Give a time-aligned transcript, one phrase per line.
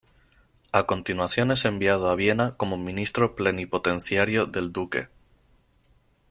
[0.71, 5.09] A continuación es enviado a Viena como ministro plenipotenciario del duque.